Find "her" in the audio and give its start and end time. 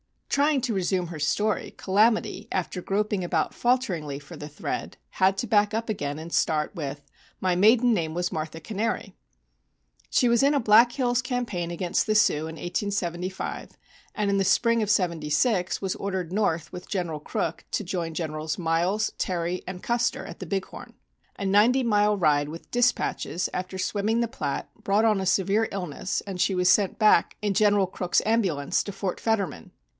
1.07-1.19